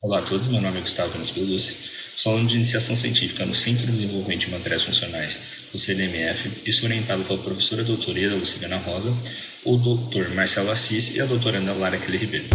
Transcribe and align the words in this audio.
Olá 0.00 0.20
a 0.20 0.22
todos, 0.22 0.46
meu 0.46 0.60
nome 0.60 0.78
é 0.78 0.80
Gustavo 0.80 1.16
Anos 1.16 1.32
Belustre, 1.32 1.76
sou 2.14 2.30
aluno 2.30 2.48
de 2.48 2.54
iniciação 2.54 2.94
científica 2.94 3.44
no 3.44 3.52
Centro 3.52 3.84
de 3.86 3.94
Desenvolvimento 3.94 4.42
de 4.42 4.50
Materiais 4.52 4.84
Funcionais, 4.84 5.42
o 5.74 5.78
CDMF, 5.78 6.62
e 6.64 6.72
sou 6.72 6.88
orientado 6.88 7.24
pela 7.24 7.42
professora 7.42 7.82
doutora 7.82 8.36
Luciliana 8.36 8.76
Rosa, 8.76 9.12
o 9.64 9.76
doutor 9.76 10.32
Marcelo 10.32 10.70
Assis 10.70 11.16
e 11.16 11.20
a 11.20 11.26
doutora 11.26 11.58
Ana 11.58 11.72
Lara 11.72 11.98
Kelly 11.98 12.16
Ribeiro. 12.16 12.48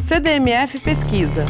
CDMF 0.00 0.80
Pesquisa, 0.80 1.44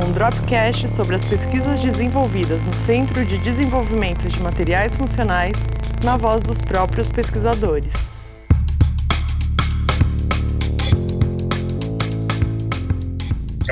um 0.00 0.12
dropcast 0.12 0.88
sobre 0.90 1.16
as 1.16 1.24
pesquisas 1.24 1.80
desenvolvidas 1.80 2.64
no 2.66 2.76
Centro 2.76 3.24
de 3.24 3.36
Desenvolvimento 3.38 4.28
de 4.28 4.40
Materiais 4.40 4.94
Funcionais, 4.94 5.56
na 6.04 6.16
voz 6.16 6.40
dos 6.44 6.60
próprios 6.60 7.10
pesquisadores. 7.10 8.17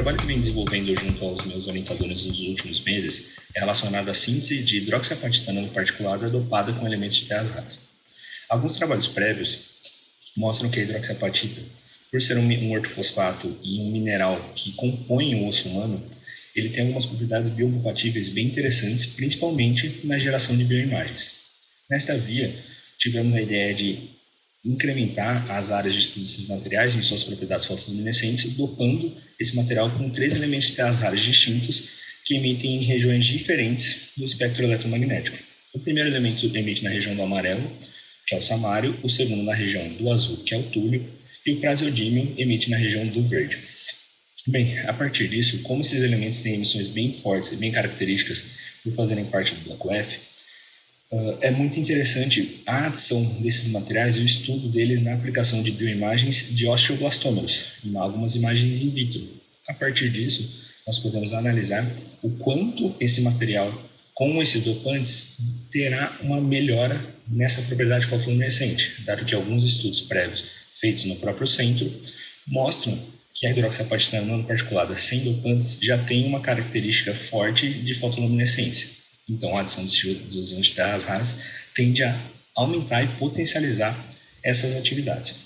Trabalho 0.07 0.19
que 0.19 0.27
venho 0.27 0.41
desenvolvendo 0.41 1.01
junto 1.01 1.25
aos 1.25 1.45
meus 1.45 1.67
orientadores 1.67 2.25
nos 2.25 2.39
últimos 2.39 2.81
meses 2.81 3.27
é 3.53 3.59
relacionado 3.59 4.09
à 4.09 4.15
síntese 4.15 4.63
de 4.63 4.77
hidroxiapatitana 4.77 5.61
no 5.61 5.69
particulado 5.69 6.31
dopada 6.31 6.73
com 6.73 6.87
elementos 6.87 7.17
de 7.17 7.27
terras 7.27 7.51
raras. 7.51 7.81
Alguns 8.49 8.77
trabalhos 8.77 9.09
prévios 9.09 9.59
mostram 10.37 10.71
que 10.71 10.79
a 10.79 10.85
hidroxiapatita, 10.85 11.61
por 12.09 12.23
ser 12.23 12.39
um, 12.39 12.45
um 12.45 12.71
ortofosfato 12.71 13.59
e 13.65 13.81
um 13.81 13.91
mineral 13.91 14.53
que 14.55 14.71
compõe 14.75 15.35
o 15.35 15.49
osso 15.49 15.69
humano, 15.69 16.01
ele 16.55 16.69
tem 16.69 16.83
algumas 16.83 17.05
propriedades 17.05 17.51
biocompatíveis 17.51 18.29
bem 18.29 18.47
interessantes, 18.47 19.07
principalmente 19.07 20.03
na 20.05 20.21
geração 20.21 20.57
de 20.57 20.65
bioimagens. 20.65 21.33
Nesta 21.91 22.17
via, 22.17 22.57
tivemos 22.97 23.35
a 23.35 23.43
ideia 23.43 23.75
de 23.75 24.11
incrementar 24.67 25.51
as 25.51 25.71
áreas 25.71 25.95
de 25.95 26.01
estudo 26.01 26.23
desses 26.23 26.47
materiais 26.47 26.97
em 26.97 27.03
suas 27.03 27.23
propriedades 27.23 27.67
fotoluminescentes, 27.67 28.51
dopando 28.53 29.17
esse 29.39 29.55
material 29.55 29.91
com 29.93 30.11
três 30.11 30.35
elementos 30.35 30.69
de 30.69 30.77
terras 30.77 30.99
raras 30.99 31.21
distintos 31.21 31.89
que 32.25 32.35
emitem 32.35 32.77
em 32.77 32.83
regiões 32.83 33.25
diferentes 33.25 33.99
do 34.17 34.25
espectro 34.25 34.65
eletromagnético. 34.65 35.39
O 35.73 35.79
primeiro 35.79 36.09
elemento 36.09 36.47
emite 36.57 36.83
na 36.83 36.91
região 36.91 37.15
do 37.15 37.23
amarelo, 37.23 37.71
que 38.27 38.35
é 38.35 38.39
o 38.39 38.43
samário, 38.43 38.99
o 39.03 39.09
segundo 39.09 39.43
na 39.43 39.55
região 39.55 39.89
do 39.91 40.11
azul, 40.11 40.39
que 40.39 40.55
é 40.55 40.59
o 40.59 40.65
túlio, 40.65 41.09
e 41.47 41.53
o 41.53 41.61
praseodímio 41.61 42.35
emite 42.37 42.69
na 42.69 42.77
região 42.77 43.07
do 43.07 43.23
verde. 43.23 43.59
Bem, 44.49 44.79
a 44.81 44.93
partir 44.93 45.29
disso, 45.29 45.61
como 45.63 45.83
esses 45.83 46.03
elementos 46.03 46.41
têm 46.41 46.55
emissões 46.55 46.89
bem 46.89 47.17
fortes 47.19 47.53
e 47.53 47.57
bem 47.57 47.71
características 47.71 48.45
por 48.83 48.93
fazerem 48.93 49.27
parte 49.27 49.55
do 49.55 49.61
bloco 49.63 49.93
F, 49.93 50.21
Uh, 51.13 51.39
é 51.41 51.53
muito 51.53 51.79
interessante 51.79 52.63
a 52.67 52.87
adição 52.87 53.23
desses 53.41 53.69
materiais 53.69 54.17
e 54.17 54.21
o 54.21 54.25
estudo 54.25 54.69
deles 54.69 55.01
na 55.03 55.15
aplicação 55.15 55.63
de 55.63 55.71
bioimagens 55.71 56.49
de 56.51 56.67
osteoblastômeros, 56.67 57.67
em 57.85 57.97
algumas 57.97 58.35
imagens 58.35 58.83
in 58.83 58.91
vitro. 58.91 59.21
A 59.69 59.75
partir 59.75 60.11
disso, 60.11 60.49
nós 60.85 60.99
podemos 60.99 61.33
analisar 61.33 61.89
o 62.23 62.31
quanto 62.31 62.95
esse 62.99 63.21
material, 63.21 63.89
com 64.15 64.43
esses 64.43 64.65
dopantes, 64.65 65.29
terá 65.71 66.19
uma 66.23 66.41
melhora 66.41 67.15
nessa 67.29 67.63
propriedade 67.63 68.07
fotoluminescente, 68.07 68.95
dado 69.05 69.25
que 69.25 69.35
alguns 69.35 69.65
estudos 69.65 70.01
prévios 70.01 70.45
feitos 70.81 71.05
no 71.05 71.17
próprio 71.17 71.47
centro 71.47 71.93
mostram 72.47 72.99
que 73.35 73.47
a 73.47 73.51
hidroxiapatitana 73.51 74.43
particulada 74.45 74.97
sem 74.97 75.23
dopantes 75.23 75.79
já 75.81 75.99
tem 75.99 76.25
uma 76.25 76.41
característica 76.41 77.15
forte 77.15 77.69
de 77.69 77.95
fotoluminescência. 77.95 78.96
Então, 79.29 79.57
a 79.57 79.61
adição 79.61 79.85
dos 79.85 80.53
íons 80.53 80.67
de 80.67 80.75
terras 80.75 81.05
raras 81.05 81.35
tende 81.75 82.03
a 82.03 82.19
aumentar 82.57 83.03
e 83.03 83.09
potencializar 83.19 83.99
essas 84.43 84.77
atividades. 84.77 85.37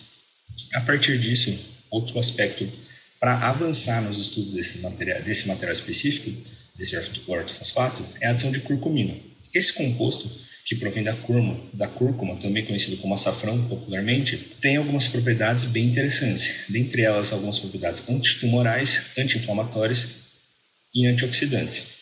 A 0.74 0.80
partir 0.80 1.18
disso, 1.18 1.58
outro 1.90 2.18
aspecto 2.18 2.70
para 3.18 3.48
avançar 3.48 4.00
nos 4.02 4.18
estudos 4.18 4.52
desse 4.52 4.78
material, 4.78 5.22
desse 5.22 5.48
material 5.48 5.72
específico, 5.72 6.30
desse 6.76 6.96
ortofosfato, 6.96 8.04
é 8.20 8.26
a 8.26 8.30
adição 8.30 8.52
de 8.52 8.60
curcumina. 8.60 9.14
Esse 9.54 9.72
composto, 9.72 10.30
que 10.64 10.76
provém 10.76 11.02
da 11.02 11.16
da 11.72 11.88
cúrcuma, 11.88 12.36
também 12.36 12.64
conhecido 12.64 12.96
como 12.98 13.14
açafrão 13.14 13.66
popularmente, 13.66 14.36
tem 14.60 14.76
algumas 14.76 15.08
propriedades 15.08 15.64
bem 15.64 15.86
interessantes. 15.86 16.54
Dentre 16.68 17.02
elas, 17.02 17.32
algumas 17.32 17.58
propriedades 17.58 18.08
antitumorais, 18.08 19.02
anti-inflamatórias 19.18 20.10
e 20.94 21.06
antioxidantes. 21.06 21.99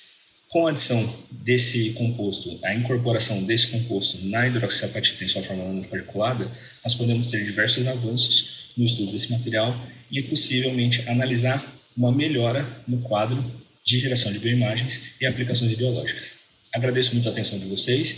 Com 0.48 0.66
a 0.66 0.70
adição 0.70 1.14
desse 1.30 1.90
composto, 1.90 2.58
a 2.64 2.74
incorporação 2.74 3.44
desse 3.44 3.66
composto 3.66 4.18
na 4.24 4.46
hidroxiapatita 4.46 5.22
em 5.22 5.28
sua 5.28 5.42
forma 5.42 5.82
particulada, 5.84 6.50
nós 6.82 6.94
podemos 6.94 7.30
ter 7.30 7.44
diversos 7.44 7.86
avanços 7.86 8.72
no 8.74 8.86
estudo 8.86 9.12
desse 9.12 9.30
material 9.30 9.78
e 10.10 10.22
possivelmente 10.22 11.06
analisar 11.06 11.76
uma 11.94 12.10
melhora 12.10 12.66
no 12.88 12.98
quadro 13.02 13.44
de 13.84 13.98
geração 13.98 14.32
de 14.32 14.38
bioimagens 14.38 15.02
e 15.20 15.26
aplicações 15.26 15.74
biológicas. 15.74 16.30
Agradeço 16.72 17.12
muito 17.12 17.28
a 17.28 17.32
atenção 17.32 17.58
de 17.58 17.66
vocês, 17.66 18.16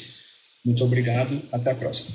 muito 0.64 0.84
obrigado, 0.84 1.42
até 1.50 1.72
a 1.72 1.74
próxima. 1.74 2.14